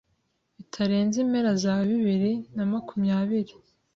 [0.57, 3.53] bitarenze impera za bibiri na makumyabiri